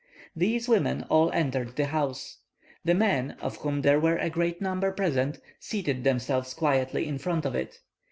These 0.35 0.67
women 0.67 1.05
all 1.09 1.29
entered 1.31 1.75
the 1.75 1.85
house. 1.85 2.39
The 2.83 2.95
men, 2.95 3.37
of 3.39 3.57
whom 3.57 3.83
there 3.83 3.99
were 3.99 4.17
a 4.17 4.31
great 4.31 4.59
number 4.59 4.91
present, 4.91 5.39
seated 5.59 6.03
themselves 6.03 6.55
quietly 6.55 7.07
in 7.07 7.19
front 7.19 7.45
of 7.45 7.53
it. 7.53 7.81